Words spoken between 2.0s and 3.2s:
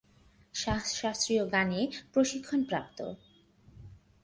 প্রশিক্ষণপ্রাপ্ত।